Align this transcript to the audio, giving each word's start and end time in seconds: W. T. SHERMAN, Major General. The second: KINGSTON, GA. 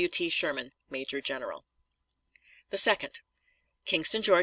W. 0.01 0.09
T. 0.09 0.29
SHERMAN, 0.29 0.73
Major 0.89 1.21
General. 1.21 1.67
The 2.71 2.79
second: 2.79 3.21
KINGSTON, 3.85 4.23
GA. 4.23 4.37